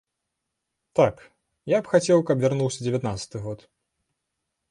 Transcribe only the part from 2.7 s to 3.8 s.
дзевятнаццаты год.